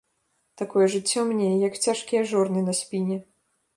[0.61, 3.19] Такое жыццё мне, як цяжкія жорны на спіне.